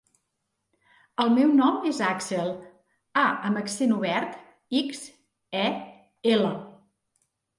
El 1.23 1.27
meu 1.33 1.51
nom 1.57 1.83
és 1.89 1.99
Àxel: 2.05 2.47
a 3.25 3.27
amb 3.49 3.61
accent 3.61 3.93
obert, 3.97 4.41
ics, 4.81 5.03
e, 5.65 5.69
ela. 6.33 6.53